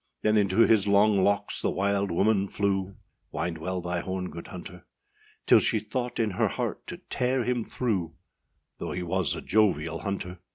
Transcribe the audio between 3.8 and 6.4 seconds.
thy horn, good hunter; Till she thought in